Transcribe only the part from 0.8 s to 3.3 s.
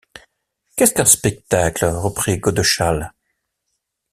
qu’un spectacle? reprit Godeschal.